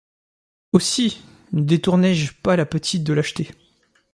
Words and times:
Aussi, 0.71 1.21
ne 1.53 1.61
détourné-je 1.61 2.33
pas 2.33 2.55
la 2.55 2.65
petite 2.65 3.03
de 3.03 3.13
l’acheter! 3.13 3.51